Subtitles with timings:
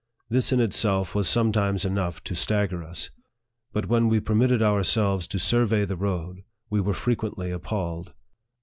[0.29, 3.11] This in itself was sometimes enough to stagger us;
[3.71, 8.11] but when we permitted ourselves to survey the road, we were frequently appalled.